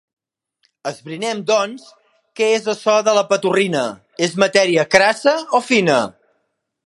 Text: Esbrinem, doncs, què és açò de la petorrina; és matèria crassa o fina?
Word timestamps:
Esbrinem, 0.91 1.43
doncs, 1.49 1.83
què 2.39 2.47
és 2.61 2.65
açò 2.73 2.95
de 3.09 3.15
la 3.19 3.25
petorrina; 3.33 3.85
és 4.29 4.35
matèria 4.45 4.87
crassa 4.97 5.37
o 5.61 5.65
fina? 5.71 6.01